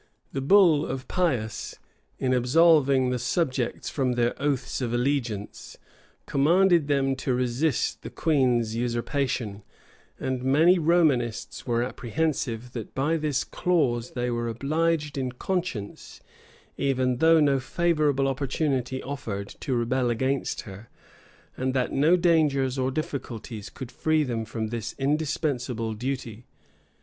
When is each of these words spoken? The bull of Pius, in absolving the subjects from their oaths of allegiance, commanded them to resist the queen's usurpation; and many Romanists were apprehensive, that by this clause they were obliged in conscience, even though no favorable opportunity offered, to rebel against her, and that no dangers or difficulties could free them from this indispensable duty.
The 0.31 0.41
bull 0.41 0.83
of 0.83 1.07
Pius, 1.07 1.75
in 2.17 2.33
absolving 2.33 3.11
the 3.11 3.19
subjects 3.19 3.87
from 3.91 4.13
their 4.13 4.33
oaths 4.41 4.81
of 4.81 4.93
allegiance, 4.95 5.77
commanded 6.25 6.87
them 6.87 7.15
to 7.17 7.35
resist 7.35 8.01
the 8.01 8.09
queen's 8.09 8.75
usurpation; 8.75 9.61
and 10.19 10.43
many 10.43 10.79
Romanists 10.79 11.67
were 11.67 11.83
apprehensive, 11.83 12.71
that 12.73 12.95
by 12.95 13.15
this 13.15 13.43
clause 13.43 14.13
they 14.13 14.31
were 14.31 14.47
obliged 14.47 15.19
in 15.19 15.33
conscience, 15.33 16.19
even 16.77 17.17
though 17.17 17.39
no 17.39 17.59
favorable 17.59 18.27
opportunity 18.27 19.03
offered, 19.03 19.49
to 19.59 19.75
rebel 19.75 20.09
against 20.09 20.61
her, 20.61 20.89
and 21.55 21.75
that 21.75 21.91
no 21.93 22.17
dangers 22.17 22.79
or 22.79 22.89
difficulties 22.89 23.69
could 23.69 23.91
free 23.91 24.23
them 24.23 24.45
from 24.45 24.69
this 24.69 24.95
indispensable 24.97 25.93
duty. 25.93 26.47